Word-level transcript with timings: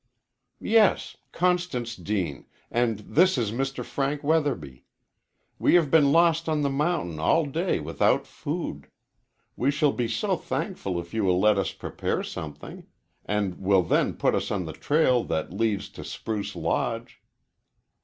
"Yes, 0.59 1.15
Constance 1.31 1.95
Deane, 1.95 2.47
and 2.71 2.97
this 3.01 3.37
is 3.37 3.51
Mr. 3.51 3.85
Frank 3.85 4.23
Weatherby. 4.23 4.83
We 5.59 5.75
have 5.75 5.91
been 5.91 6.11
lost 6.11 6.49
on 6.49 6.61
the 6.61 6.71
mountain 6.71 7.19
all 7.19 7.45
day 7.45 7.79
without 7.79 8.25
food. 8.25 8.87
We 9.55 9.69
shall 9.69 9.91
be 9.91 10.07
so 10.07 10.35
thankful 10.37 10.99
if 10.99 11.13
you 11.13 11.23
will 11.23 11.39
let 11.39 11.59
us 11.59 11.71
prepare 11.71 12.23
something, 12.23 12.87
and 13.25 13.59
will 13.59 13.83
then 13.83 14.15
put 14.15 14.33
us 14.33 14.49
on 14.49 14.65
the 14.65 14.73
trail 14.73 15.23
that 15.25 15.53
leads 15.53 15.87
to 15.89 16.03
Spruce 16.03 16.55
Lodge." 16.55 17.21